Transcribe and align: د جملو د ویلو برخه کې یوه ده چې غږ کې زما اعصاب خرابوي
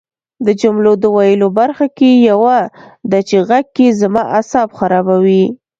د 0.45 0.47
جملو 0.61 0.91
د 1.01 1.03
ویلو 1.15 1.47
برخه 1.59 1.87
کې 1.97 2.09
یوه 2.29 2.57
ده 3.11 3.19
چې 3.27 3.37
غږ 3.49 3.65
کې 3.75 3.87
زما 4.01 4.21
اعصاب 4.37 4.69
خرابوي 4.77 5.45